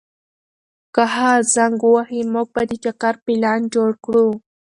که 0.93 1.03
هغه 1.15 1.45
زنګ 1.55 1.77
ووهي، 1.83 2.21
موږ 2.33 2.47
به 2.55 2.61
د 2.69 2.71
چکر 2.83 3.15
پلان 3.25 3.61
جوړ 3.73 3.89
کړو. 4.05 4.27